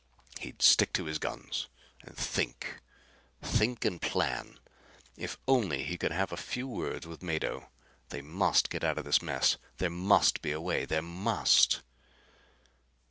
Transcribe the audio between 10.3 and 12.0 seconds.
be a way! There must!